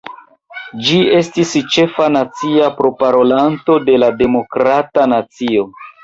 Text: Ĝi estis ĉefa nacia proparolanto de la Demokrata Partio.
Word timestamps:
Ĝi 0.85 1.01
estis 1.17 1.51
ĉefa 1.75 2.07
nacia 2.13 2.69
proparolanto 2.79 3.75
de 3.91 3.99
la 4.05 4.09
Demokrata 4.23 5.05
Partio. 5.13 5.67